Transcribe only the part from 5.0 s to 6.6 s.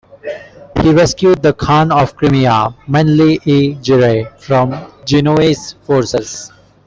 Genoese forces.